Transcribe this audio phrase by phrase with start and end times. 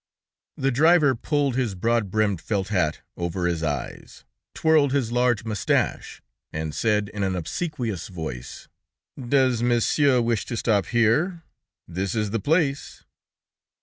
[0.57, 6.23] The driver pulled his broad brimmed felt hat over his eyes, twirled his large moustache,
[6.51, 8.67] and said in an obsequious voice:
[9.29, 11.43] "Does Monsieur wish to stop here?
[11.87, 13.03] This is the place!"